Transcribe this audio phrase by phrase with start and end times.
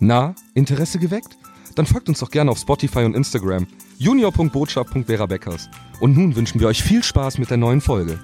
[0.00, 1.36] Na, Interesse geweckt?
[1.74, 3.66] Dann folgt uns doch gerne auf Spotify und Instagram
[3.98, 5.26] junior.botschaft.vera
[6.00, 8.18] Und nun wünschen wir euch viel Spaß mit der neuen Folge.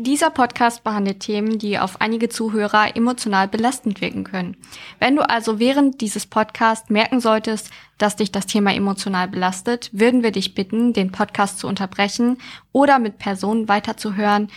[0.00, 4.56] Dieser Podcast behandelt Themen, die auf einige Zuhörer emotional belastend wirken können.
[5.00, 10.22] Wenn du also während dieses Podcasts merken solltest, dass dich das Thema emotional belastet, würden
[10.22, 12.38] wir dich bitten, den Podcast zu unterbrechen
[12.70, 14.50] oder mit Personen weiterzuhören,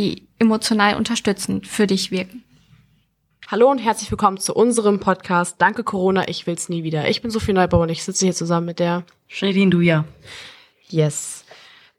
[0.00, 2.42] die emotional unterstützend für dich wirken.
[3.48, 7.10] Hallo und herzlich willkommen zu unserem Podcast Danke Corona, ich will's nie wieder.
[7.10, 10.06] Ich bin Sophie Neubauer und ich sitze hier zusammen mit der Shadin Duja.
[10.88, 11.44] Yes.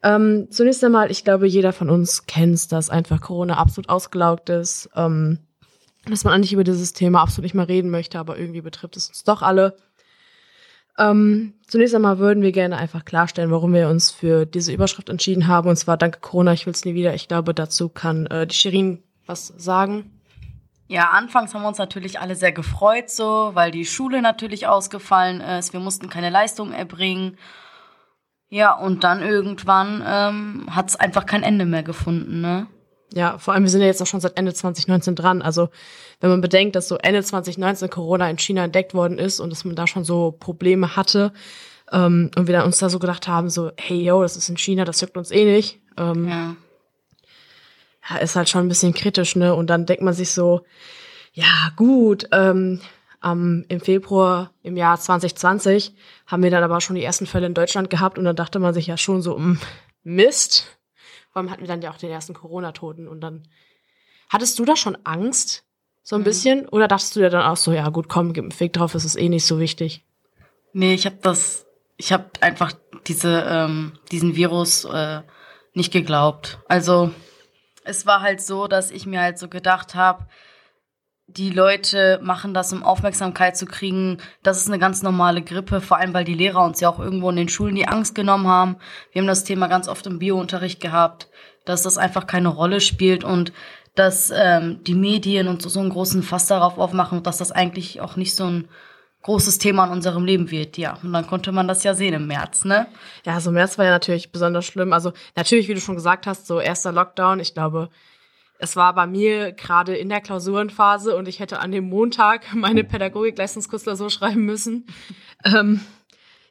[0.02, 4.90] Ähm, zunächst einmal, ich glaube, jeder von uns kennt, dass einfach Corona absolut ausgelaugt ist,
[4.96, 5.38] ähm,
[6.04, 9.10] dass man eigentlich über dieses Thema absolut nicht mehr reden möchte, aber irgendwie betrifft es
[9.10, 9.76] uns doch alle.
[10.98, 15.46] Ähm, zunächst einmal würden wir gerne einfach klarstellen, warum wir uns für diese Überschrift entschieden
[15.46, 15.68] haben.
[15.68, 17.14] Und zwar danke Corona, ich will es nie wieder.
[17.14, 20.10] Ich glaube, dazu kann äh, die Shirin was sagen.
[20.88, 25.40] Ja, anfangs haben wir uns natürlich alle sehr gefreut, so, weil die Schule natürlich ausgefallen
[25.40, 25.72] ist.
[25.72, 27.38] Wir mussten keine Leistung erbringen.
[28.50, 32.66] Ja, und dann irgendwann ähm, hat es einfach kein Ende mehr gefunden, ne?
[33.14, 35.42] Ja, vor allem, wir sind ja jetzt auch schon seit Ende 2019 dran.
[35.42, 35.68] Also,
[36.20, 39.64] wenn man bedenkt, dass so Ende 2019 Corona in China entdeckt worden ist und dass
[39.64, 41.32] man da schon so Probleme hatte
[41.92, 44.56] ähm, und wir dann uns da so gedacht haben, so, hey, yo, das ist in
[44.56, 45.80] China, das juckt uns eh nicht.
[45.98, 46.56] Ähm, ja.
[48.08, 49.54] ja, ist halt schon ein bisschen kritisch, ne?
[49.54, 50.62] Und dann denkt man sich so,
[51.34, 52.80] ja, gut, ähm,
[53.24, 55.94] ähm, im Februar im Jahr 2020
[56.26, 58.74] haben wir dann aber schon die ersten Fälle in Deutschland gehabt und dann dachte man
[58.74, 59.58] sich ja schon so, mh,
[60.02, 60.78] Mist.
[61.32, 63.48] Vor allem hatten wir dann ja auch den ersten Corona-Toten und dann
[64.28, 65.64] hattest du da schon Angst?
[66.02, 66.24] So ein mhm.
[66.24, 66.68] bisschen?
[66.68, 69.04] Oder dachtest du dir dann auch so, ja gut, komm, gib einen Fick drauf, es
[69.04, 70.04] ist eh nicht so wichtig?
[70.72, 71.66] Nee, ich habe das,
[71.96, 72.72] ich habe einfach
[73.06, 75.22] diese, ähm, diesen Virus äh,
[75.74, 76.58] nicht geglaubt.
[76.68, 77.12] Also
[77.84, 80.26] es war halt so, dass ich mir halt so gedacht habe,
[81.36, 84.18] die Leute machen das, um Aufmerksamkeit zu kriegen.
[84.42, 87.30] Das ist eine ganz normale Grippe, vor allem weil die Lehrer uns ja auch irgendwo
[87.30, 88.76] in den Schulen die Angst genommen haben.
[89.12, 91.28] Wir haben das Thema ganz oft im Biounterricht gehabt,
[91.64, 93.52] dass das einfach keine Rolle spielt und
[93.94, 97.52] dass ähm, die Medien und so, so einen großen Fass darauf aufmachen und dass das
[97.52, 98.68] eigentlich auch nicht so ein
[99.22, 100.98] großes Thema in unserem Leben wird, ja.
[101.02, 102.88] Und dann konnte man das ja sehen im März, ne?
[103.24, 104.92] Ja, so März war ja natürlich besonders schlimm.
[104.92, 107.38] Also natürlich, wie du schon gesagt hast, so erster Lockdown.
[107.38, 107.88] Ich glaube,
[108.62, 112.84] es war bei mir gerade in der Klausurenphase und ich hätte an dem Montag meine
[112.84, 114.86] Pädagogikleistungskursklausur schreiben müssen.
[115.44, 115.80] ähm,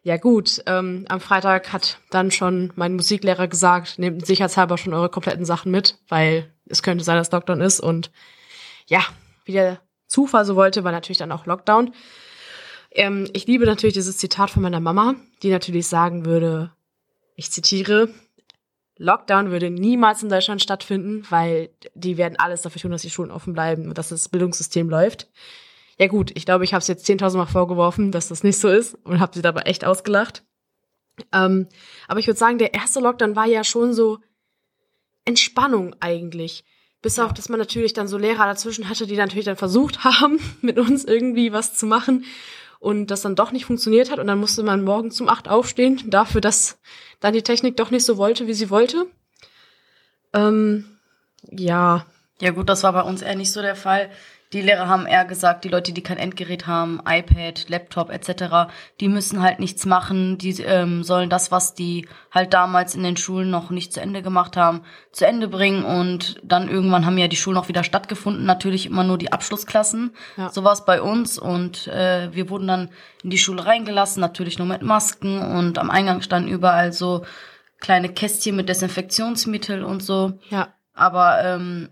[0.03, 5.07] ja gut, ähm, am Freitag hat dann schon mein Musiklehrer gesagt, nehmt sicherheitshalber schon eure
[5.07, 7.79] kompletten Sachen mit, weil es könnte sein, dass Lockdown ist.
[7.79, 8.11] Und
[8.87, 9.05] ja,
[9.45, 11.93] wie der Zufall so wollte, war natürlich dann auch Lockdown.
[12.91, 16.73] Ähm, ich liebe natürlich dieses Zitat von meiner Mama, die natürlich sagen würde,
[17.35, 18.09] ich zitiere,
[19.01, 23.31] Lockdown würde niemals in Deutschland stattfinden, weil die werden alles dafür tun, dass die Schulen
[23.31, 25.27] offen bleiben und dass das Bildungssystem läuft.
[25.97, 28.69] Ja gut, ich glaube, ich habe es jetzt 10.000 Mal vorgeworfen, dass das nicht so
[28.69, 30.43] ist und habe sie dabei echt ausgelacht.
[31.33, 31.67] Ähm,
[32.07, 34.19] aber ich würde sagen, der erste Lockdown war ja schon so
[35.25, 36.63] Entspannung eigentlich.
[37.01, 37.25] Bis ja.
[37.25, 40.77] auf, dass man natürlich dann so Lehrer dazwischen hatte, die natürlich dann versucht haben, mit
[40.77, 42.25] uns irgendwie was zu machen
[42.81, 46.01] und das dann doch nicht funktioniert hat und dann musste man morgen zum acht aufstehen,
[46.07, 46.79] dafür, dass
[47.19, 49.05] dann die Technik doch nicht so wollte, wie sie wollte.
[50.33, 50.97] Ähm,
[51.43, 52.07] ja.
[52.39, 54.09] Ja gut, das war bei uns eher nicht so der Fall.
[54.53, 58.69] Die Lehrer haben eher gesagt, die Leute, die kein Endgerät haben, iPad, Laptop etc.,
[58.99, 60.37] die müssen halt nichts machen.
[60.37, 64.21] Die ähm, sollen das, was die halt damals in den Schulen noch nicht zu Ende
[64.21, 64.81] gemacht haben,
[65.13, 65.85] zu Ende bringen.
[65.85, 68.45] Und dann irgendwann haben ja die Schulen auch wieder stattgefunden.
[68.45, 70.11] Natürlich immer nur die Abschlussklassen.
[70.35, 70.49] Ja.
[70.49, 71.39] So war es bei uns.
[71.39, 72.89] Und äh, wir wurden dann
[73.23, 75.39] in die Schule reingelassen, natürlich nur mit Masken.
[75.39, 77.23] Und am Eingang standen überall so
[77.79, 80.33] kleine Kästchen mit Desinfektionsmittel und so.
[80.49, 80.73] Ja.
[80.93, 81.89] Aber ähm,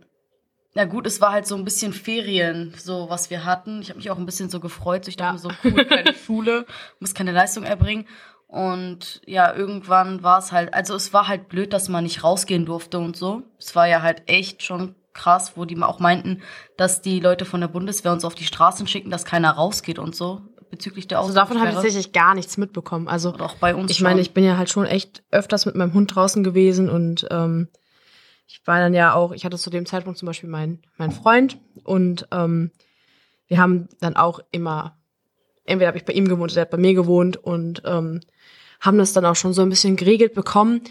[0.79, 3.81] ja gut, es war halt so ein bisschen Ferien, so was wir hatten.
[3.81, 5.09] Ich habe mich auch ein bisschen so gefreut.
[5.09, 5.33] Ich dachte ja.
[5.33, 6.65] mir so, cool, keine Schule,
[7.01, 8.07] muss keine Leistung erbringen.
[8.47, 12.65] Und ja, irgendwann war es halt, also es war halt blöd, dass man nicht rausgehen
[12.65, 13.43] durfte und so.
[13.57, 16.41] Es war ja halt echt schon krass, wo die auch meinten,
[16.77, 20.15] dass die Leute von der Bundeswehr uns auf die Straßen schicken, dass keiner rausgeht und
[20.15, 23.09] so bezüglich der Also davon habe ich tatsächlich gar nichts mitbekommen.
[23.09, 23.91] Also auch bei uns.
[23.91, 27.27] Ich meine, ich bin ja halt schon echt öfters mit meinem Hund draußen gewesen und
[27.31, 27.67] ähm,
[28.49, 31.59] ich war dann ja auch, ich hatte zu dem Zeitpunkt zum Beispiel meinen mein Freund
[31.83, 32.71] und ähm,
[33.47, 34.97] wir haben dann auch immer,
[35.65, 38.21] entweder habe ich bei ihm gewohnt oder er hat bei mir gewohnt und ähm,
[38.81, 40.81] haben das dann auch schon so ein bisschen geregelt bekommen.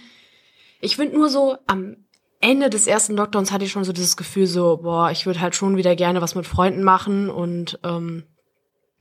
[0.80, 1.96] Ich finde nur so, am
[2.40, 5.56] Ende des ersten Lockdowns hatte ich schon so dieses Gefühl so, boah, ich würde halt
[5.56, 8.22] schon wieder gerne was mit Freunden machen und ähm,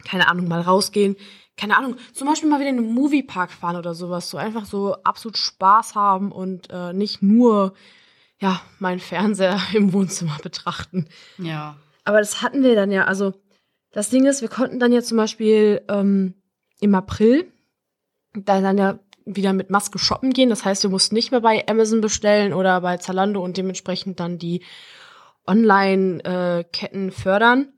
[0.04, 1.16] keine Ahnung, mal rausgehen.
[1.58, 4.32] Keine Ahnung, zum Beispiel mal wieder in einen Moviepark fahren oder sowas.
[4.32, 7.74] So einfach so absolut Spaß haben und äh, nicht nur
[8.40, 11.08] ja, meinen Fernseher im Wohnzimmer betrachten.
[11.38, 11.78] Ja.
[12.04, 13.06] Aber das hatten wir dann ja.
[13.06, 13.34] Also
[13.92, 16.34] das Ding ist, wir konnten dann ja zum Beispiel ähm,
[16.80, 17.52] im April
[18.34, 20.50] da dann ja wieder mit Maske shoppen gehen.
[20.50, 24.38] Das heißt, wir mussten nicht mehr bei Amazon bestellen oder bei Zalando und dementsprechend dann
[24.38, 24.64] die
[25.46, 27.74] Online-Ketten fördern.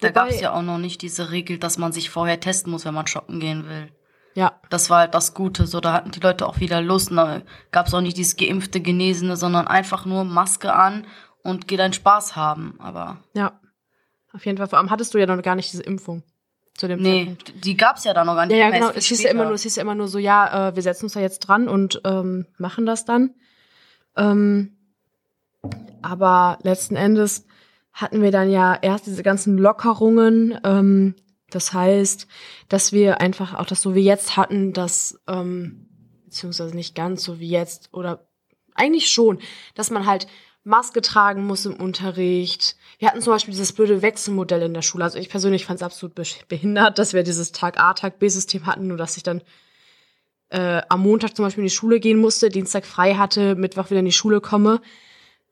[0.00, 2.84] Da gab es ja auch noch nicht diese Regel, dass man sich vorher testen muss,
[2.84, 3.88] wenn man shoppen gehen will.
[4.36, 5.66] Ja, Das war halt das Gute.
[5.66, 7.10] So, da hatten die Leute auch wieder Lust.
[7.10, 7.40] Und Da
[7.70, 11.06] gab es auch nicht dieses geimpfte, Genesene, sondern einfach nur Maske an
[11.42, 12.74] und geh deinen Spaß haben.
[12.78, 13.58] Aber ja.
[14.34, 14.68] Auf jeden Fall.
[14.68, 16.22] Vor allem hattest du ja noch gar nicht diese Impfung
[16.74, 17.64] zu dem nee, Zeitpunkt.
[17.64, 18.58] die gab es ja da noch gar nicht.
[18.58, 18.90] Ja, ja, genau.
[18.90, 21.06] Es hieß ja, immer nur, es hieß ja immer nur so, ja, äh, wir setzen
[21.06, 23.34] uns da jetzt dran und ähm, machen das dann.
[24.16, 24.76] Ähm,
[26.02, 27.46] aber letzten Endes
[27.94, 30.60] hatten wir dann ja erst diese ganzen Lockerungen.
[30.62, 31.14] Ähm,
[31.50, 32.26] das heißt,
[32.68, 35.88] dass wir einfach auch das so wie jetzt hatten, dass, ähm,
[36.24, 38.26] beziehungsweise nicht ganz so wie jetzt, oder
[38.74, 39.38] eigentlich schon,
[39.74, 40.26] dass man halt
[40.64, 42.76] Maske tragen muss im Unterricht.
[42.98, 45.04] Wir hatten zum Beispiel dieses blöde Wechselmodell in der Schule.
[45.04, 48.66] Also ich persönlich fand es absolut be- behindert, dass wir dieses Tag A, Tag B-System
[48.66, 49.42] hatten, nur dass ich dann
[50.48, 54.00] äh, am Montag zum Beispiel in die Schule gehen musste, Dienstag frei hatte, Mittwoch wieder
[54.00, 54.80] in die Schule komme.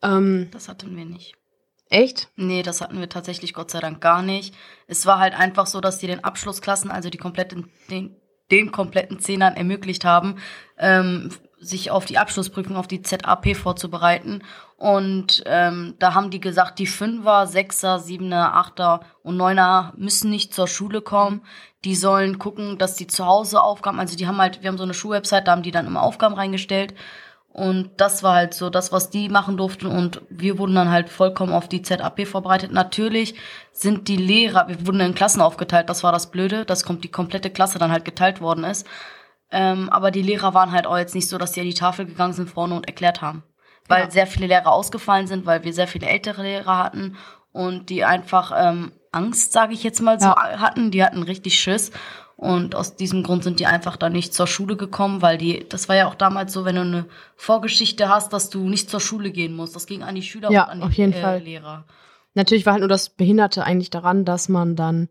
[0.03, 1.35] Ähm, Das hatten wir nicht.
[1.95, 2.29] Echt?
[2.37, 4.55] Nee, das hatten wir tatsächlich Gott sei Dank gar nicht.
[4.87, 8.17] Es war halt einfach so, dass die den Abschlussklassen, also die kompletten, den,
[8.51, 10.37] den kompletten Zehnern ermöglicht haben,
[10.79, 14.43] ähm, sich auf die Abschlussprüfung, auf die ZAP vorzubereiten.
[14.77, 20.53] Und ähm, da haben die gesagt, die Fünfer, Sechser, Siebener, Achter und Neuner müssen nicht
[20.53, 21.43] zur Schule kommen.
[21.85, 24.85] Die sollen gucken, dass die zu Hause Aufgaben, also die haben halt, wir haben so
[24.85, 26.95] eine Schulwebsite, da haben die dann immer Aufgaben reingestellt.
[27.55, 29.87] Und das war halt so das, was die machen durften.
[29.87, 32.73] Und wir wurden dann halt vollkommen auf die ZAP vorbereitet.
[32.73, 33.37] Natürlich
[33.71, 35.89] sind die Lehrer, wir wurden in Klassen aufgeteilt.
[35.89, 38.89] Das war das Blöde, dass kommt die komplette Klasse dann halt geteilt worden ist.
[39.53, 42.07] Ähm, aber die Lehrer waren halt auch jetzt nicht so, dass die an die Tafel
[42.07, 43.45] gegangen sind vorne und erklärt haben.
[43.87, 44.11] Weil Ja.
[44.11, 47.17] sehr viele Lehrer ausgefallen sind, weil wir sehr viele ältere Lehrer hatten
[47.53, 50.59] und die einfach ähm, Angst, sage ich jetzt mal so, Ja.
[50.59, 50.91] hatten.
[50.91, 51.93] Die hatten richtig Schiss.
[52.37, 55.89] Und aus diesem Grund sind die einfach dann nicht zur Schule gekommen, weil die, das
[55.89, 59.31] war ja auch damals so, wenn du eine Vorgeschichte hast, dass du nicht zur Schule
[59.31, 59.77] gehen musst.
[59.77, 61.41] Das ging an die Schüler Ja, und an die auf jeden äh, Fall.
[61.41, 61.85] Lehrer.
[62.35, 65.09] Natürlich war halt nur das Behinderte eigentlich daran, dass man dann,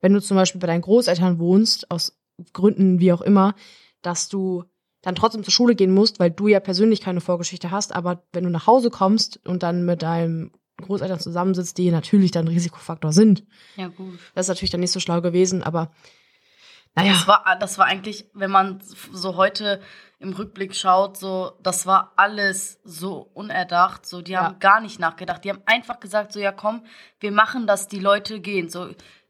[0.00, 2.16] wenn du zum Beispiel bei deinen Großeltern wohnst, aus
[2.52, 3.54] Gründen wie auch immer,
[4.02, 4.64] dass du
[5.02, 8.44] dann trotzdem zur Schule gehen musst, weil du ja persönlich keine Vorgeschichte hast, aber wenn
[8.44, 13.12] du nach Hause kommst und dann mit deinem Großeltern zusammensitzt, die natürlich dann ein Risikofaktor
[13.12, 13.44] sind,
[13.76, 14.18] Ja, gut.
[14.34, 15.90] das ist natürlich dann nicht so schlau gewesen, aber
[16.96, 17.12] naja.
[17.12, 19.80] Das war, das war eigentlich, wenn man so heute
[20.18, 24.06] im Rückblick schaut, so, das war alles so unerdacht.
[24.06, 24.44] So, die Ja.
[24.44, 25.44] haben gar nicht nachgedacht.
[25.44, 26.82] Die haben einfach gesagt, so, ja, komm,
[27.20, 28.70] wir machen, dass die Leute gehen.
[28.70, 28.88] So,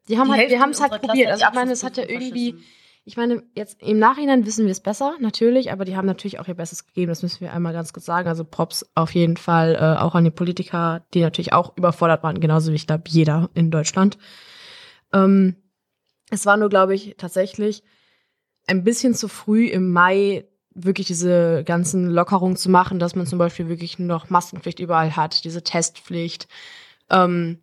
[0.08, 1.30] Die haben Die halt, wir haben es halt probiert.
[1.32, 2.54] Also ich meine, es hat ja irgendwie,
[3.04, 6.46] ich meine, jetzt im Nachhinein wissen wir es besser, natürlich, aber die haben natürlich auch
[6.46, 8.28] ihr Bestes gegeben, das müssen wir einmal ganz kurz sagen.
[8.28, 12.38] Also Props auf jeden Fall äh, auch an die Politiker, die natürlich auch überfordert waren,
[12.38, 14.19] genauso wie ich glaube jeder in Deutschland.
[15.12, 15.56] Ähm,
[16.31, 17.82] es war nur, glaube ich, tatsächlich
[18.67, 23.38] ein bisschen zu früh im Mai wirklich diese ganzen Lockerungen zu machen, dass man zum
[23.38, 26.49] Beispiel wirklich noch Maskenpflicht überall hat, diese Testpflicht.
[27.11, 27.61] Ähm,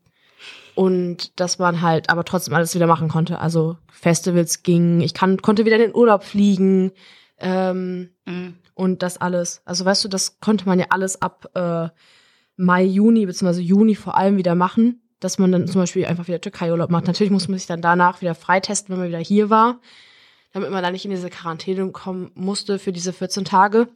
[0.76, 3.40] und dass man halt aber trotzdem alles wieder machen konnte.
[3.40, 6.92] Also Festivals gingen, ich kann, konnte wieder in den Urlaub fliegen
[7.38, 8.56] ähm, Mhm.
[8.74, 9.62] und das alles.
[9.66, 11.90] Also weißt du, das konnte man ja alles ab äh,
[12.56, 16.42] Mai, Juni beziehungsweise Juni vor allem wieder machen, dass man dann zum Beispiel einfach wieder
[16.42, 17.08] Türkei-Urlaub macht.
[17.08, 19.80] Natürlich muss man sich dann danach wieder freitesten, wenn man wieder hier war,
[20.52, 23.88] damit man dann nicht in diese Quarantäne kommen musste für diese 14 Tage.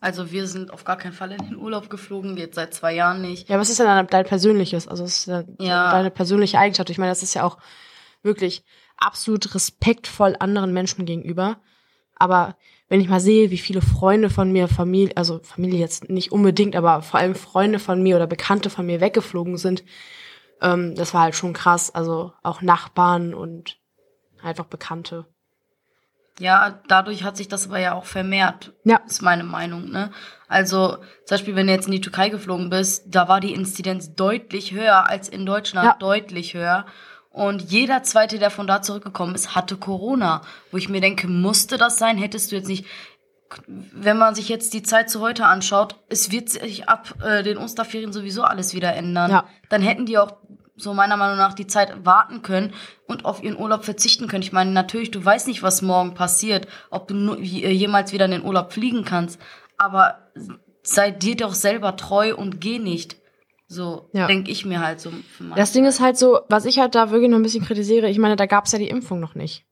[0.00, 3.20] Also wir sind auf gar keinen Fall in den Urlaub geflogen, jetzt seit zwei Jahren
[3.20, 3.48] nicht.
[3.48, 5.90] Ja, es ist ja dann dein persönliches, also es ist ja, Ja.
[5.90, 6.90] deine persönliche Eigenschaft.
[6.90, 7.58] Ich meine, das ist ja auch
[8.22, 8.64] wirklich
[8.96, 11.58] absolut respektvoll anderen Menschen gegenüber.
[12.16, 12.56] Aber
[12.88, 16.74] wenn ich mal sehe, wie viele Freunde von mir, Familie, also Familie jetzt nicht unbedingt,
[16.74, 19.84] aber vor allem Freunde von mir oder Bekannte von mir weggeflogen sind,
[20.60, 21.94] ähm, das war halt schon krass.
[21.94, 23.78] Also auch Nachbarn und
[24.42, 25.26] einfach Bekannte.
[26.40, 28.98] Ja, dadurch hat sich das aber ja auch vermehrt, Ja.
[29.08, 29.90] ist meine Meinung.
[29.90, 30.12] Ne?
[30.46, 34.14] Also zum Beispiel, wenn du jetzt in die Türkei geflogen bist, da war die Inzidenz
[34.14, 35.96] deutlich höher als in Deutschland, Ja.
[35.98, 36.86] deutlich höher.
[37.30, 40.42] Und jeder Zweite, der von da zurückgekommen ist, hatte Corona.
[40.70, 42.18] Wo ich mir denke, musste das sein?
[42.18, 42.86] Hättest du jetzt nicht...
[43.66, 47.56] Wenn man sich jetzt die Zeit zu heute anschaut, es wird sich ab äh, den
[47.56, 49.30] Osterferien sowieso alles wieder ändern.
[49.30, 49.44] Ja.
[49.70, 50.32] Dann hätten die auch
[50.78, 52.72] so meiner Meinung nach die Zeit warten können
[53.06, 54.42] und auf ihren Urlaub verzichten können.
[54.42, 57.42] Ich meine, natürlich, du weißt nicht, was morgen passiert, ob du nur, äh,
[57.72, 59.40] jemals wieder in den Urlaub fliegen kannst.
[59.76, 60.30] Aber
[60.82, 63.16] sei dir doch selber treu und geh nicht.
[63.66, 64.26] So Ja.
[64.26, 65.12] denke ich mir halt so.
[65.54, 68.18] Das Ding ist halt so, was ich halt da wirklich noch ein bisschen kritisiere, ich
[68.18, 69.66] meine, da gab es ja die Impfung noch nicht.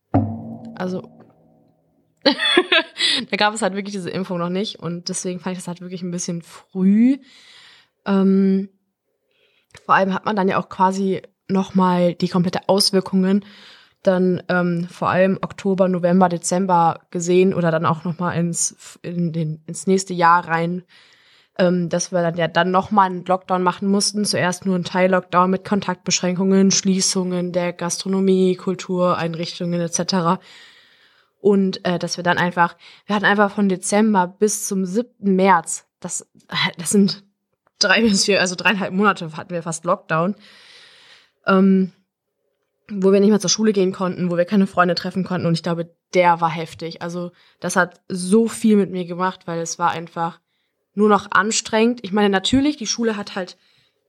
[0.75, 1.09] Also,
[3.31, 5.81] da gab es halt wirklich diese Impfung noch nicht und deswegen fand ich das halt
[5.81, 7.19] wirklich ein bisschen früh.
[8.05, 8.69] Ähm,
[9.85, 13.45] vor allem hat man dann ja auch quasi nochmal die komplette Auswirkungen
[14.07, 19.63] dann ähm, vor allem Oktober, November, Dezember gesehen oder dann auch nochmal ins, in den,
[19.67, 20.85] ins nächste Jahr rein,
[21.59, 24.25] ähm, dass wir dann ja dann nochmal einen Lockdown machen mussten.
[24.25, 30.41] Zuerst nur ein Teil-Lockdown mit Kontaktbeschränkungen, Schließungen der Gastronomie, Kultureinrichtungen etc.
[31.41, 35.35] Und äh, dass wir dann einfach, wir hatten einfach von Dezember bis zum 7.
[35.35, 36.29] März, das,
[36.79, 37.25] das sind
[37.79, 40.35] drei bis vier, also dreieinhalb Monate hatten wir fast Lockdown.
[41.47, 41.93] Ähm,
[42.89, 45.47] wo wir nicht mehr zur Schule gehen konnten, wo wir keine Freunde treffen konnten.
[45.47, 47.03] Und ich glaube, der war heftig.
[47.03, 50.41] Also das hat so viel mit mir gemacht, weil es war einfach
[50.95, 52.01] nur noch anstrengend.
[52.05, 53.57] Ich meine, natürlich, die Schule hat halt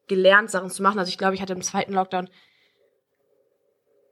[0.08, 1.00] gelernt, Sachen zu machen.
[1.00, 2.30] Also ich glaube, ich hatte im zweiten Lockdown,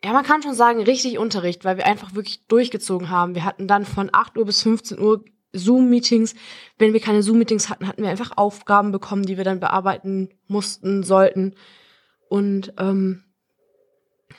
[0.04, 3.34] ja, man kann schon sagen, richtig Unterricht, weil wir einfach wirklich durchgezogen haben.
[3.34, 5.24] Wir hatten dann von 8 Uhr bis 15 Uhr
[5.58, 6.36] Zoom-Meetings.
[6.78, 11.04] Wenn wir keine Zoom-Meetings hatten, hatten wir einfach Aufgaben bekommen, die wir dann bearbeiten mussten,
[11.04, 11.56] sollten.
[12.30, 13.24] Und ähm,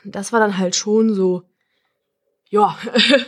[0.04, 1.42] das war dann halt schon so,
[2.50, 2.76] ja,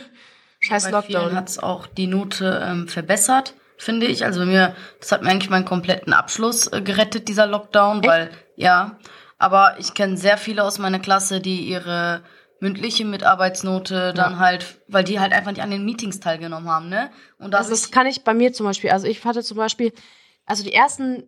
[0.59, 1.35] scheiß Bei Lockdown.
[1.35, 4.25] hat es auch die Note ähm, verbessert, finde ich.
[4.25, 8.07] Also mir, das hat mir eigentlich meinen kompletten Abschluss äh, gerettet, dieser Lockdown, Echt?
[8.07, 8.97] weil, ja.
[9.37, 12.21] Aber ich kenne sehr viele aus meiner Klasse, die ihre
[12.59, 17.09] mündliche Mitarbeitsnote dann halt, weil die halt einfach nicht an den Meetings teilgenommen haben, ne?
[17.37, 19.93] Und Also das kann ich bei mir zum Beispiel, also ich hatte zum Beispiel,
[20.45, 21.23] also die ersten,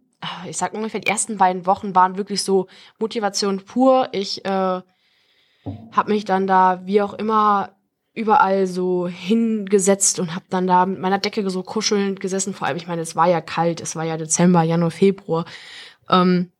[0.47, 2.67] ich sag ungefähr, die ersten beiden Wochen waren wirklich so
[2.99, 4.09] Motivation pur.
[4.11, 4.85] Ich äh, habe
[6.07, 7.75] mich dann da, wie auch immer,
[8.13, 12.53] überall so hingesetzt und habe dann da mit meiner Decke so kuschelnd gesessen.
[12.53, 15.45] Vor allem, ich meine, es war ja kalt, es war ja Dezember, Januar, Februar.
[16.09, 16.51] Ähm,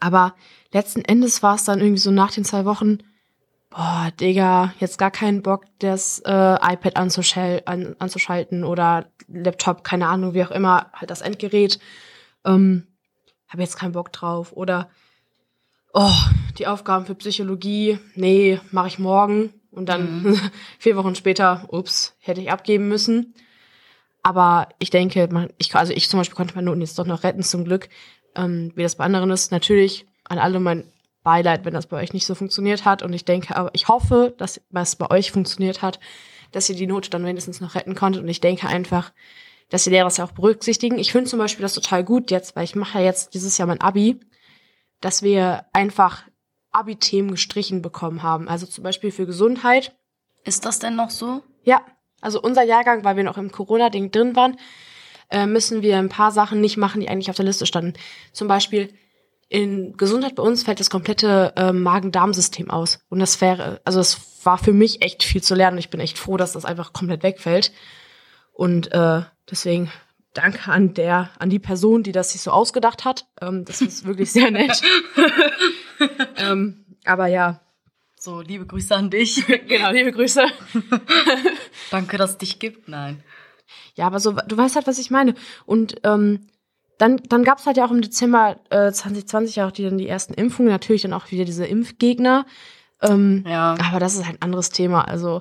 [0.00, 0.34] aber
[0.72, 2.98] letzten Endes war es dann irgendwie so nach den zwei Wochen,
[3.70, 10.08] boah, Digga, jetzt gar keinen Bock, das äh, iPad anzuschal an, anzuschalten oder Laptop, keine
[10.08, 11.78] Ahnung, wie auch immer, halt das Endgerät.
[12.44, 12.86] Ähm,
[13.48, 14.52] habe jetzt keinen Bock drauf.
[14.52, 14.90] Oder
[15.92, 16.14] oh,
[16.58, 19.52] die Aufgaben für Psychologie, nee, mache ich morgen.
[19.70, 20.38] Und dann
[20.78, 23.34] vier Wochen später, ups, hätte ich abgeben müssen.
[24.22, 27.22] Aber ich denke, man, ich, also ich zum Beispiel konnte meine Noten jetzt doch noch
[27.22, 27.88] retten, zum Glück.
[28.34, 30.84] Ähm, wie das bei anderen ist, natürlich an alle mein
[31.22, 33.02] Beileid, wenn das bei euch nicht so funktioniert hat.
[33.02, 36.00] Und ich denke, aber ich hoffe, dass was bei euch funktioniert hat,
[36.52, 38.22] dass ihr die Note dann wenigstens noch retten konntet.
[38.22, 39.12] Und ich denke einfach,
[39.68, 40.98] dass die Lehrer das ja auch berücksichtigen.
[40.98, 43.68] Ich finde zum Beispiel das total gut jetzt, weil ich mache ja jetzt dieses Jahr
[43.68, 44.20] mein Abi,
[45.00, 46.24] dass wir einfach
[46.72, 48.48] Abi-Themen gestrichen bekommen haben.
[48.48, 49.96] Also zum Beispiel für Gesundheit.
[50.44, 51.42] Ist das denn noch so?
[51.62, 51.82] Ja,
[52.20, 54.56] also unser Jahrgang, weil wir noch im Corona-Ding drin waren,
[55.30, 57.94] äh, müssen wir ein paar Sachen nicht machen, die eigentlich auf der Liste standen.
[58.32, 58.92] Zum Beispiel
[59.50, 63.00] in Gesundheit bei uns fällt das komplette äh, Magen-Darm-System aus.
[63.08, 65.76] Und das wäre, also es war für mich echt viel zu lernen.
[65.76, 67.72] Ich bin echt froh, dass das einfach komplett wegfällt.
[68.52, 69.90] Und äh, deswegen
[70.34, 73.26] danke an der, an die Person, die das sich so ausgedacht hat.
[73.40, 74.80] Ähm, das ist wirklich sehr nett.
[76.36, 77.60] ähm, aber ja,
[78.16, 79.44] So, liebe Grüße an dich.
[79.66, 80.46] genau, liebe Grüße.
[81.90, 82.86] Danke, dass es dich gibt.
[82.86, 83.24] Nein.
[83.96, 85.34] Ja, aber so, du weißt halt, was ich meine.
[85.66, 86.46] Und ähm,
[87.00, 90.08] dann, dann gab es halt ja auch im Dezember äh, 2020 auch die, dann die
[90.08, 92.44] ersten Impfungen, natürlich dann auch wieder diese Impfgegner.
[93.00, 93.74] Ähm, Ja.
[93.88, 95.08] Aber das ist halt ein anderes Thema.
[95.08, 95.40] Also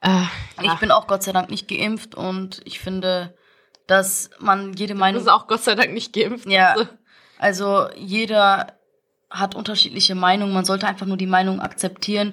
[0.00, 0.22] äh,
[0.62, 3.34] Ich bin auch Gott sei Dank nicht geimpft und ich finde,
[3.88, 5.14] dass man jede Meinung.
[5.24, 6.46] das ist auch Gott sei Dank nicht geimpft.
[6.48, 6.88] Ja, Also,
[7.38, 8.74] also jeder
[9.30, 10.54] hat unterschiedliche Meinungen.
[10.54, 12.32] Man sollte einfach nur die Meinung akzeptieren.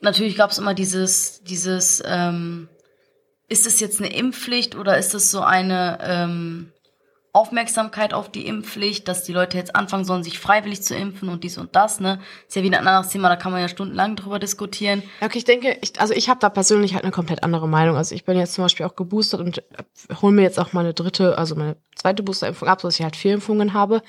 [0.00, 2.68] Natürlich gab es immer dieses, dieses, ähm,
[3.48, 6.72] ist es jetzt eine Impfpflicht oder ist es so eine ähm,
[7.34, 11.44] Aufmerksamkeit auf die Impfpflicht, dass die Leute jetzt anfangen sollen, sich freiwillig zu impfen und
[11.44, 12.20] dies und das, ne?
[12.46, 15.02] Ist ja wieder ein anderes Thema, da kann man ja stundenlang drüber diskutieren.
[15.22, 17.96] Okay, ich denke, ich, also ich habe da persönlich halt eine komplett andere Meinung.
[17.96, 19.62] Also ich bin jetzt zum Beispiel auch geboostert und
[20.20, 23.32] hole mir jetzt auch meine dritte, also meine zweite Boosterimpfung ab, sodass ich halt vier
[23.32, 24.02] Impfungen habe.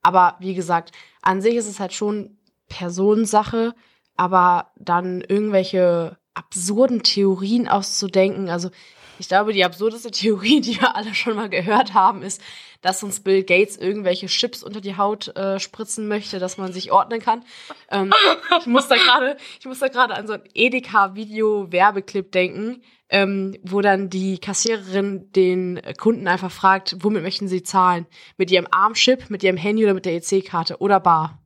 [0.00, 2.38] Aber wie gesagt, an sich ist es halt schon
[2.68, 3.74] Personensache,
[4.16, 8.48] aber dann irgendwelche absurden Theorien auszudenken.
[8.48, 8.70] Also
[9.18, 12.40] ich glaube, die absurdeste Theorie, die wir alle schon mal gehört haben, ist,
[12.80, 16.92] dass uns Bill Gates irgendwelche Chips unter die Haut äh, spritzen möchte, dass man sich
[16.92, 17.44] ordnen kann.
[17.90, 18.12] Ähm,
[18.60, 25.80] ich muss da gerade, an so ein Edeka-Video-Werbeclip denken, ähm, wo dann die Kassiererin den
[25.98, 28.06] Kunden einfach fragt, womit möchten sie zahlen?
[28.36, 31.38] Mit ihrem Armchip, mit ihrem Handy oder mit der EC-Karte oder bar?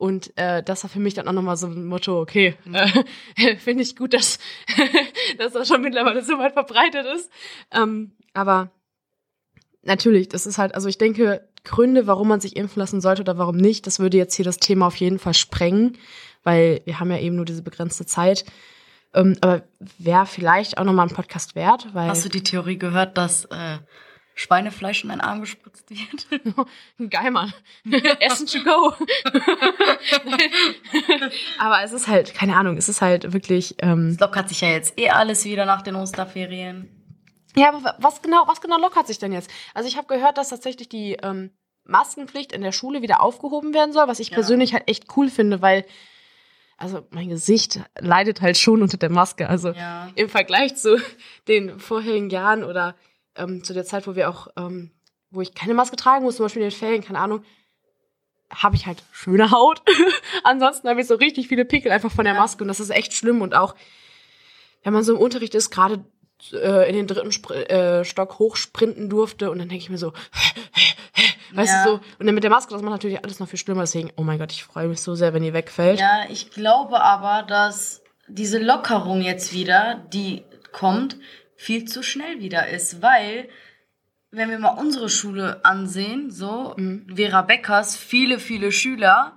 [0.00, 3.82] Und äh, das war für mich dann auch nochmal so ein Motto, okay, äh, finde
[3.82, 4.38] ich gut, dass,
[5.38, 7.30] dass das schon mittlerweile so weit verbreitet ist.
[7.70, 8.70] Ähm, aber
[9.82, 13.36] natürlich, das ist halt, also ich denke, Gründe, warum man sich impfen lassen sollte oder
[13.36, 15.98] warum nicht, das würde jetzt hier das Thema auf jeden Fall sprengen,
[16.44, 18.46] weil wir haben ja eben nur diese begrenzte Zeit.
[19.12, 19.64] Ähm, aber
[19.98, 22.08] wäre vielleicht auch nochmal ein Podcast wert, weil.
[22.08, 23.76] Hast du die Theorie gehört, dass äh,
[24.34, 26.26] Schweinefleisch in deinen Arm gespritzt wird?
[27.10, 27.52] Geil, Mann.
[28.20, 28.94] Essen to go.
[31.58, 33.76] aber es ist halt, keine Ahnung, es ist halt wirklich.
[33.82, 36.88] Ähm, Es lockert sich ja jetzt eh alles wieder nach den Osterferien.
[37.56, 39.50] Ja, aber wa- was genau, was genau lockert sich denn jetzt?
[39.74, 41.50] Also ich habe gehört, dass tatsächlich die ähm,
[41.84, 44.34] Maskenpflicht in der Schule wieder aufgehoben werden soll, was ich Ja.
[44.34, 45.84] persönlich halt echt cool finde, weil
[46.78, 49.48] also mein Gesicht leidet halt schon unter der Maske.
[49.50, 50.08] Also Ja.
[50.14, 50.98] im Vergleich zu
[51.48, 52.94] den vorherigen Jahren oder
[53.36, 54.90] ähm, zu der Zeit, wo wir auch, ähm,
[55.30, 57.42] wo ich keine Maske tragen muss, zum Beispiel in den Ferien, keine Ahnung,
[58.52, 59.80] habe ich halt schöne Haut.
[60.44, 62.34] Ansonsten habe ich so richtig viele Pickel einfach von der.
[62.34, 63.74] Maske und das ist echt schlimm und auch,
[64.82, 66.04] wenn man so im Unterricht ist, gerade
[66.52, 70.12] äh, in den dritten Spr äh, Stock hochsprinten durfte und dann denke ich mir so,
[71.52, 71.84] weißt Ja.
[71.84, 74.10] du so, und dann mit der Maske, das macht natürlich alles noch viel schlimmer, deswegen,
[74.16, 76.00] oh mein Gott, ich freue mich so sehr, wenn die wegfällt.
[76.00, 81.16] Ja, ich glaube aber, dass diese Lockerung jetzt wieder, die kommt,
[81.60, 83.48] viel zu schnell wieder ist, weil
[84.30, 87.06] wenn wir mal unsere Schule ansehen, so Mhm.
[87.16, 89.36] Vera Beckers, viele, viele Schüler,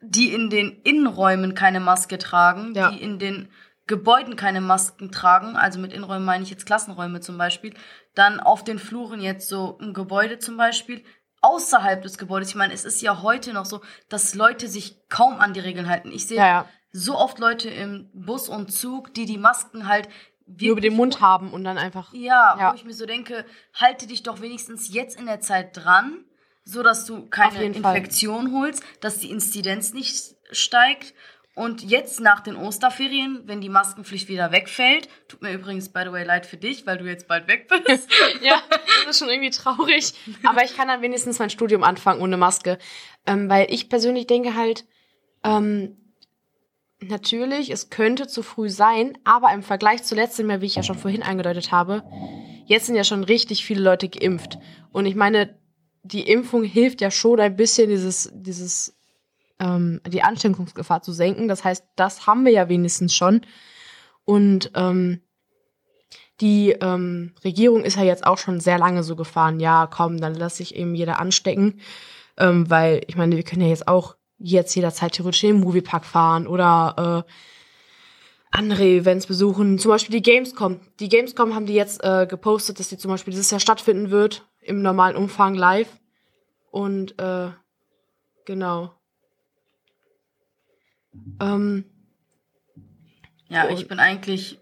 [0.00, 2.90] die in den Innenräumen keine Maske tragen, Ja.
[2.90, 3.48] die in den
[3.86, 7.74] Gebäuden keine Masken tragen, also mit Innenräumen meine ich jetzt Klassenräume zum Beispiel,
[8.14, 11.04] dann auf den Fluren jetzt so im Gebäude zum Beispiel,
[11.42, 12.48] außerhalb des Gebäudes.
[12.50, 15.88] Ich meine, es ist ja heute noch so, dass Leute sich kaum an die Regeln
[15.90, 16.10] halten.
[16.12, 16.66] Ich sehe Ja, ja.
[16.92, 20.08] so oft Leute im Bus und Zug, die die Masken halt
[20.46, 22.12] Nur über den Mund haben und dann einfach.
[22.14, 22.70] ja, Ja.
[22.70, 23.44] wo ich mir so denke,
[23.74, 26.24] halte dich doch wenigstens jetzt in der Zeit dran,
[26.64, 27.96] so dass du keine jeden Fall.
[27.96, 31.14] Infektion holst, dass die Inzidenz nicht steigt.
[31.54, 36.12] Und jetzt nach den Osterferien, wenn die Maskenpflicht wieder wegfällt, tut mir übrigens by the
[36.12, 38.08] way leid für dich, weil du jetzt bald weg bist.
[38.42, 38.62] Ja,
[39.04, 40.14] das ist schon irgendwie traurig.
[40.44, 42.78] Aber ich kann dann wenigstens mein Studium anfangen ohne Maske.
[43.26, 44.86] Ähm, weil ich persönlich denke halt,
[45.44, 45.98] ähm,
[47.02, 50.82] natürlich, es könnte zu früh sein, aber im Vergleich zu letztem Jahr, wie ich ja
[50.82, 52.02] schon vorhin angedeutet habe,
[52.66, 54.58] jetzt sind ja schon richtig viele Leute geimpft.
[54.92, 55.58] Und ich meine,
[56.02, 58.96] die Impfung hilft ja schon ein bisschen, dieses, dieses,
[59.58, 61.48] ähm, die Ansteckungsgefahr zu senken.
[61.48, 63.42] Das heißt, das haben wir ja wenigstens schon.
[64.24, 65.20] Und ähm,
[66.40, 70.34] die ähm, Regierung ist ja jetzt auch schon sehr lange so gefahren, ja, komm, dann
[70.34, 71.80] lass sich eben jeder anstecken.
[72.36, 76.04] Ähm, weil, ich meine, wir können ja jetzt auch jetzt jederzeit theoretisch in den Moviepark
[76.04, 77.32] fahren oder äh,
[78.50, 79.78] andere Events besuchen.
[79.78, 80.80] Zum Beispiel die Gamescom.
[81.00, 84.46] Die Gamescom haben die jetzt äh, gepostet, dass die zum Beispiel dieses Jahr stattfinden wird,
[84.60, 85.88] im normalen Umfang live.
[86.70, 87.50] Und äh,
[88.44, 88.94] genau.
[91.40, 91.84] Ähm,
[93.48, 94.58] Ja, ich bin eigentlich,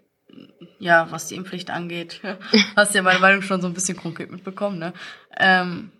[0.78, 2.20] ja, was die Impfpflicht angeht,
[2.76, 4.92] hast ja meine Meinung schon so ein bisschen konkret mitbekommen, ne?
[5.38, 5.92] Ähm,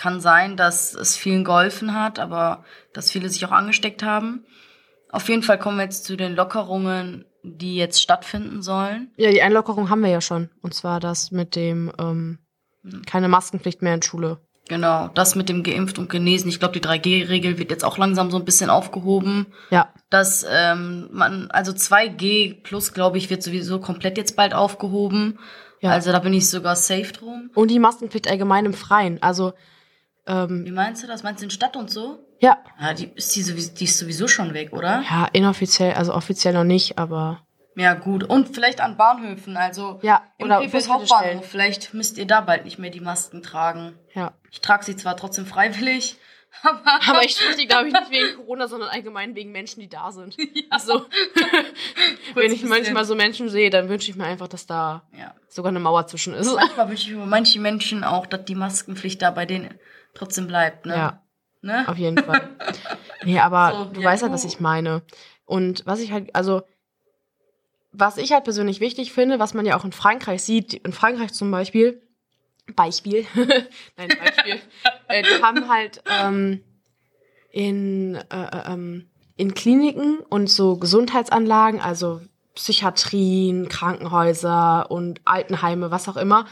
[0.00, 4.46] kann sein, dass es vielen geholfen hat, aber dass viele sich auch angesteckt haben.
[5.10, 9.12] Auf jeden Fall kommen wir jetzt zu den Lockerungen, die jetzt stattfinden sollen.
[9.18, 10.48] Ja, die Einlockerung haben wir ja schon.
[10.62, 12.38] Und zwar das mit dem ähm,
[13.04, 14.38] keine Maskenpflicht mehr in Schule.
[14.68, 16.48] Genau, das mit dem Geimpft und Genesen.
[16.48, 19.48] Ich glaube, die 3G-Regel wird jetzt auch langsam so ein bisschen aufgehoben.
[19.68, 19.92] Ja.
[20.08, 25.38] Dass ähm, man, also 2G plus, glaube ich, wird sowieso komplett jetzt bald aufgehoben.
[25.80, 25.90] Ja.
[25.90, 27.50] Also da bin ich sogar safe drum.
[27.54, 29.22] Und die Maskenpflicht allgemein im Freien.
[29.22, 29.52] Also,
[30.26, 31.22] Wie ähm, meinst du das?
[31.22, 32.18] Meinst du in Stadt und so?
[32.40, 32.58] ja.
[32.80, 35.02] Ja, die ist, die, sowieso, die ist sowieso schon weg, oder?
[35.08, 37.42] Ja, inoffiziell, also offiziell noch nicht, aber
[37.76, 38.24] Ja, gut.
[38.24, 40.88] Und vielleicht an Bahnhöfen, also Ja, im oder Krefeld.
[40.88, 41.46] Hauptbahnhof.
[41.46, 43.98] Vielleicht müsst ihr da bald nicht mehr die Masken tragen.
[44.14, 44.32] ja.
[44.50, 46.16] Ich trage sie zwar trotzdem freiwillig,
[46.62, 49.88] aber, Aber ich spreche die, glaube ich, nicht wegen Corona, sondern allgemein wegen Menschen, die
[49.88, 50.36] da sind.
[50.70, 51.06] Also,
[52.34, 55.34] wenn ich manchmal so Menschen sehe, dann wünsche ich mir einfach, dass da ja.
[55.48, 56.52] sogar eine Mauer zwischen ist.
[56.54, 59.78] Manchmal wünsche ich mir manche Menschen auch, dass die Maskenpflicht da bei denen
[60.14, 60.94] trotzdem bleibt, ne?
[60.94, 61.22] Ja,
[61.62, 61.86] Ne?
[61.88, 62.56] auf jeden Fall.
[63.24, 65.02] Nee, aber So, du ja, weißt halt, du- was ich meine.
[65.44, 66.62] Und was ich halt, also,
[67.92, 71.32] was ich halt persönlich wichtig finde, was man ja auch in Frankreich sieht, in Frankreich
[71.32, 72.00] zum Beispiel,
[72.76, 73.26] Beispiel,
[73.96, 74.60] nein, Beispiel,
[75.08, 76.62] äh, die haben halt ähm,
[77.50, 82.20] in, äh, äh, ähm, in Kliniken und so Gesundheitsanlagen, also
[82.54, 86.46] Psychiatrien, Krankenhäuser und Altenheime, was auch immer,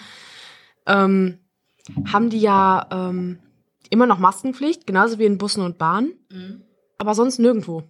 [0.86, 1.38] ähm,
[2.12, 3.38] haben die ja ähm,
[3.90, 6.62] immer noch Maskenpflicht, genauso wie in Bussen und Bahnen, Mhm.
[6.98, 7.84] aber sonst nirgendwo.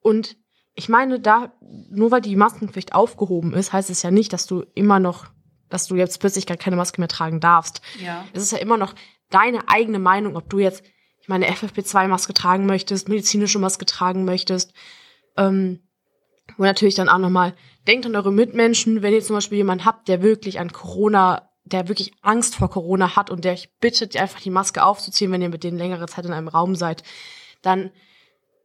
[0.00, 0.36] Und
[0.74, 1.52] ich meine, da,
[1.90, 5.26] nur weil die Maskenpflicht aufgehoben ist, heißt es ja nicht, dass du immer noch,
[5.68, 7.82] dass du jetzt plötzlich gar keine Maske mehr tragen darfst.
[8.02, 8.24] Ja.
[8.32, 8.94] Es ist ja immer noch
[9.30, 10.84] deine eigene Meinung, ob du jetzt,
[11.20, 14.72] ich meine, FFP2-Maske tragen möchtest, medizinische Maske tragen möchtest.
[15.36, 15.80] Ähm,
[16.56, 17.54] und natürlich dann auch nochmal,
[17.86, 21.88] denkt an eure Mitmenschen, wenn ihr zum Beispiel jemanden habt, der wirklich an Corona, der
[21.88, 25.48] wirklich Angst vor Corona hat und der euch bittet, einfach die Maske aufzuziehen, wenn ihr
[25.48, 27.02] mit denen längere Zeit in einem Raum seid,
[27.62, 27.90] dann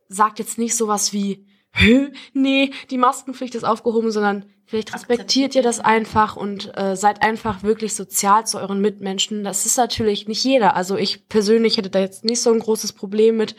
[0.08, 5.64] sagt jetzt nicht sowas wie, Hö, nee, die Maskenpflicht ist aufgehoben, sondern vielleicht respektiert ihr
[5.64, 9.44] das einfach und äh, seid einfach wirklich sozial zu euren Mitmenschen.
[9.44, 10.76] Das ist natürlich nicht jeder.
[10.76, 13.56] Also ich persönlich hätte da jetzt nicht so ein großes Problem mit.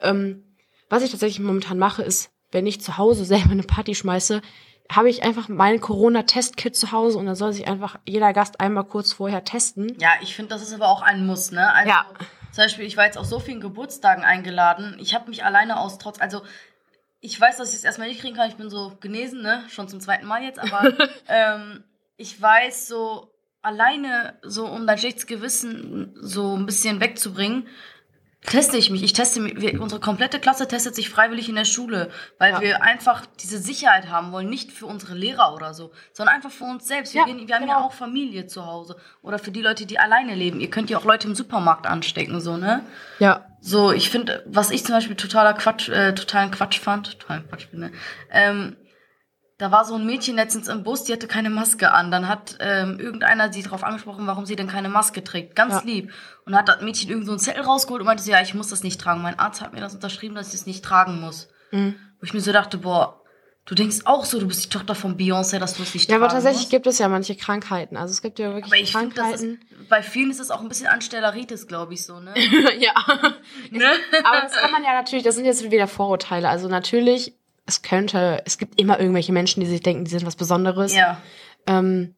[0.00, 0.42] Ähm,
[0.88, 4.42] was ich tatsächlich momentan mache, ist, wenn ich zu Hause selber eine Party schmeiße,
[4.90, 8.84] habe ich einfach mein Corona-Test-Kit zu Hause und dann soll sich einfach jeder Gast einmal
[8.84, 9.96] kurz vorher testen.
[9.98, 11.72] Ja, ich finde, das ist aber auch ein Muss, ne?
[11.72, 12.06] Also, Ja.
[12.52, 14.96] Zum Beispiel, ich war jetzt auf so vielen Geburtstagen eingeladen.
[15.00, 16.42] Ich habe mich alleine aus trotz, also
[17.20, 18.50] ich weiß, dass ich es erstmal nicht kriegen kann.
[18.50, 19.64] Ich bin so genesen, ne?
[19.70, 20.92] Schon zum zweiten Mal jetzt, aber
[21.28, 21.82] ähm,
[22.18, 27.68] ich weiß so alleine so um dein schlechtes Gewissen so ein bisschen wegzubringen,
[28.44, 29.02] teste ich mich.
[29.02, 29.60] Ich teste mich.
[29.60, 32.60] Wir, unsere komplette Klasse testet sich freiwillig in der Schule, weil Ja.
[32.60, 36.64] wir einfach diese Sicherheit haben wollen, nicht für unsere Lehrer oder so, sondern einfach für
[36.64, 37.14] uns selbst.
[37.14, 37.86] Wir, Ja, gehen, wir haben ja genau.
[37.86, 40.60] auch Familie zu Hause oder für die Leute, die alleine leben.
[40.60, 42.84] Ihr könnt ja auch Leute im Supermarkt anstecken, so ne?
[43.18, 47.48] Ja, So, ich finde, was ich zum Beispiel totaler Quatsch, äh, totalen Quatsch fand, totalen
[47.48, 47.92] Quatsch finde,
[48.30, 48.76] ähm,
[49.58, 52.10] da war so ein Mädchen letztens im Bus, die hatte keine Maske an.
[52.10, 55.54] Dann hat ähm, irgendeiner sie darauf angesprochen, warum sie denn keine Maske trägt.
[55.54, 55.82] Ganz Ja.
[55.84, 56.12] lieb.
[56.46, 58.68] Und hat das Mädchen irgend so einen Zettel rausgeholt und meinte, so, ja, ich muss
[58.68, 59.22] das nicht tragen.
[59.22, 61.48] Mein Arzt hat mir das unterschrieben, dass ich das nicht tragen muss.
[61.70, 61.94] Mhm.
[62.18, 63.20] Wo ich mir so dachte, boah,
[63.64, 66.16] du denkst auch so, du bist die Tochter von Beyoncé, dass du es nicht Ja,
[66.16, 66.70] aber tragen tatsächlich musst.
[66.72, 67.96] gibt es ja manche Krankheiten.
[67.96, 69.86] Also es gibt ja wirklich aber ich finde, das ist, Krankheiten.
[69.88, 72.34] bei vielen ist es auch ein bisschen Anstelleritis, glaube ich, so, ne?
[72.80, 72.92] ja.
[73.70, 73.90] ne?
[74.24, 76.48] Aber das kann man ja natürlich, das sind jetzt wieder Vorurteile.
[76.48, 77.34] Also natürlich,
[77.66, 80.94] es könnte, es gibt immer irgendwelche Menschen, die sich denken, die sind was Besonderes.
[80.94, 81.20] Ja.
[81.66, 82.14] Ähm,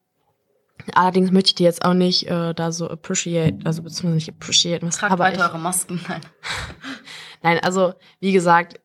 [0.95, 4.87] allerdings möchte ich die jetzt auch nicht äh, da so appreciate, also beziehungsweise nicht appreciate,
[4.87, 6.01] was Tragt aber weiter ich, eure Masken.
[6.09, 6.21] Nein.
[7.43, 8.81] Nein, also wie gesagt,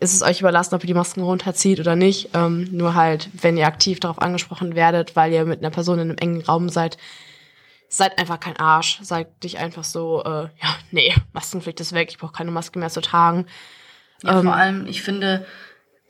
[0.00, 2.30] ist es euch überlassen, ob ihr die Masken runterzieht oder nicht.
[2.34, 6.10] Ähm, nur halt, wenn ihr aktiv darauf angesprochen werdet, weil ihr mit einer Person in
[6.10, 6.98] einem engen Raum seid,
[7.88, 8.98] seid einfach kein Arsch.
[9.02, 12.90] Seid dich einfach so, äh, ja, nee, Maskenpflicht ist weg, ich brauche keine Maske mehr
[12.90, 13.46] zu tragen.
[14.24, 15.46] Ja, Ähm, vor allem, ich finde,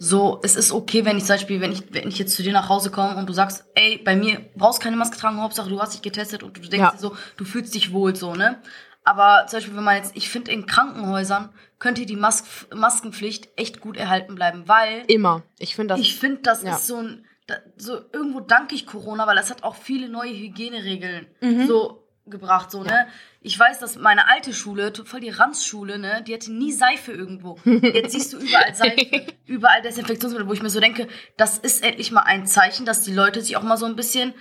[0.05, 2.53] so, es ist okay, wenn ich zum Beispiel, wenn ich, wenn ich jetzt zu dir
[2.53, 5.81] nach Hause komme und du sagst, ey, bei mir brauchst keine Maske tragen, Hauptsache du
[5.81, 6.91] hast dich getestet und du denkst Ja.
[6.91, 8.61] dir so, du fühlst dich wohl so, ne?
[9.05, 12.43] Aber zum Beispiel, wenn man jetzt, ich finde, in Krankenhäusern könnte die Mas
[12.75, 15.45] Maskenpflicht echt gut erhalten bleiben, weil Immer.
[15.61, 16.01] Ich finde das.
[16.01, 16.75] ich finde, das ja.
[16.75, 20.33] ist so ein, da, so irgendwo danke ich Corona, weil das hat auch viele neue
[20.33, 21.67] Hygieneregeln Mhm.
[21.69, 23.07] so gebracht, so, ne?
[23.45, 27.59] Ich weiß, dass meine alte Schule, voll die Ranzschule, ne, die hatte nie Seife irgendwo.
[27.65, 32.13] Jetzt siehst du überall Seife, überall Desinfektionsmittel, wo ich mir so denke, das ist endlich
[32.13, 34.33] mal ein Zeichen, dass die Leute sich auch mal so ein bisschen,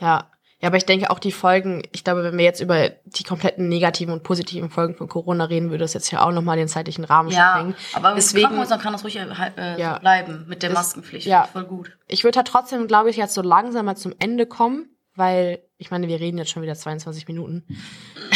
[0.00, 0.30] Ja.
[0.60, 3.68] Ja, aber ich denke auch die Folgen, ich glaube, wenn wir jetzt über die kompletten
[3.68, 7.04] negativen und positiven Folgen von Corona reden, würde das jetzt ja auch nochmal den zeitlichen
[7.04, 7.74] Rahmen ja, sprengen.
[7.92, 9.94] aber Deswegen, Krankenhäusern kann das ruhig äh, Ja.
[9.94, 11.26] so bleiben mit der Maskenpflicht.
[11.26, 11.44] ja.
[11.52, 11.94] Voll gut.
[12.08, 15.90] ich würde da trotzdem, glaube ich, jetzt so langsam mal zum Ende kommen, weil ich
[15.90, 17.64] meine, wir reden jetzt schon wieder 22 Minuten.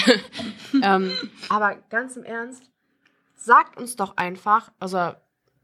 [0.82, 1.12] ähm,
[1.48, 2.62] aber ganz im Ernst,
[3.36, 5.12] sagt uns doch einfach, also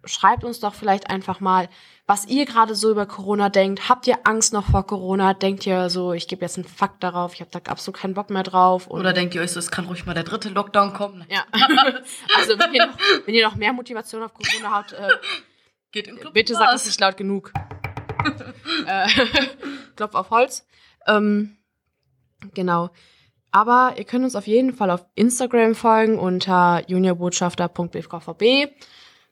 [0.06, 1.68] schreibt uns doch vielleicht einfach mal,
[2.06, 3.88] was ihr gerade so über Corona denkt.
[3.88, 5.32] Habt ihr Angst noch vor Corona?
[5.34, 8.30] Denkt ihr so, ich gebe jetzt einen Fakt darauf, ich habe da absolut keinen Bock
[8.30, 8.86] mehr drauf?
[8.86, 11.24] Und Oder denkt ihr euch so, es kann ruhig mal der dritte Lockdown kommen?
[11.30, 11.44] ja.
[12.36, 15.08] also wenn ihr, noch, wenn ihr noch mehr Motivation auf Corona habt, äh,
[15.94, 17.52] Geht im Club Bitte sagt das nicht laut genug.
[18.84, 19.08] äh,
[19.96, 20.66] Klopf auf Holz.
[21.06, 21.56] Ähm,
[22.54, 22.90] genau.
[23.50, 28.68] Aber ihr könnt uns auf jeden Fall auf Instagram folgen unter juniorbotschafter.bvkvb.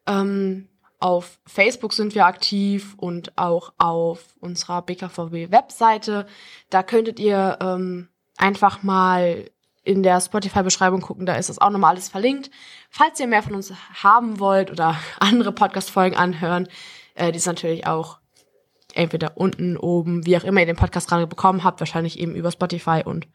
[0.06, 0.68] Ähm,
[1.00, 6.26] auf Facebook sind wir aktiv und auch auf unserer BKVB-Webseite.
[6.70, 9.50] Da könntet ihr ähm, einfach mal
[9.82, 12.50] in der Spotify-Beschreibung gucken, da ist das auch nochmal alles verlinkt.
[12.88, 16.68] Falls ihr mehr von uns haben wollt oder andere Podcast-Folgen anhören,
[17.14, 18.18] äh, die ist natürlich auch
[18.94, 22.50] entweder unten, oben, wie auch immer ihr den Podcast gerade bekommen habt, wahrscheinlich eben über
[22.50, 23.28] Spotify und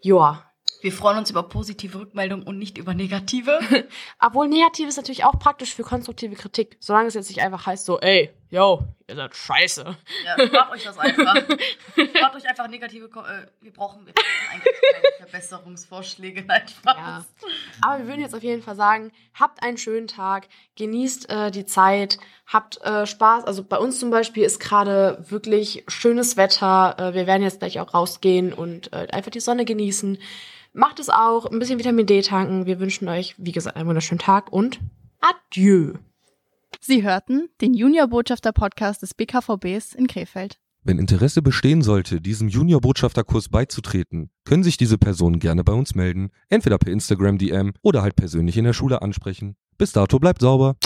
[0.00, 0.44] joa.
[0.80, 3.58] Wir freuen uns über positive Rückmeldungen und nicht über negative.
[4.20, 7.84] Obwohl negativ ist natürlich auch praktisch für konstruktive Kritik, solange es jetzt nicht einfach heißt
[7.84, 9.96] so, ey, yo, ihr seid scheiße.
[10.24, 11.34] Ja, macht euch das einfach.
[12.20, 13.08] macht euch einfach negative.
[13.08, 14.06] Ko äh, wir brauchen,
[14.52, 16.44] eigentlich keine Verbesserungsvorschläge.
[16.44, 16.96] Nein, Spaß.
[16.96, 17.24] Ja.
[17.80, 21.64] Aber wir würden jetzt auf jeden Fall sagen, habt einen schönen Tag, genießt äh, die
[21.64, 23.44] Zeit, habt äh, Spaß.
[23.44, 26.96] Also bei uns zum Beispiel ist gerade wirklich schönes Wetter.
[26.98, 30.18] Äh, wir werden jetzt gleich auch rausgehen und äh, einfach die Sonne genießen.
[30.74, 32.66] Macht es auch, ein bisschen Vitamin D tanken.
[32.66, 34.78] Wir wünschen euch, wie gesagt, einen wunderschönen Tag und
[35.20, 35.94] adieu.
[36.80, 40.58] Sie hörten den Junior-Botschafter-Podcast des BKVBs in Krefeld.
[40.84, 46.30] Wenn Interesse bestehen sollte, diesem Junior-Botschafterkurs beizutreten, können sich diese Personen gerne bei uns melden,
[46.48, 49.54] entweder per Instagram DM oder halt persönlich in der Schule ansprechen.
[49.78, 50.76] Bis dato bleibt sauber.